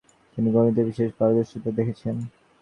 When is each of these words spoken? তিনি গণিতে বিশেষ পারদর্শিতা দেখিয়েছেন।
তিনি 0.33 0.49
গণিতে 0.55 0.81
বিশেষ 0.89 1.09
পারদর্শিতা 1.19 1.69
দেখিয়েছেন। 1.77 2.15